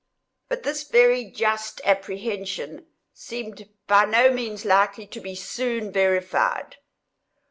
[0.49, 6.77] But this very just apprehension seemed by no means likely to be soon verified.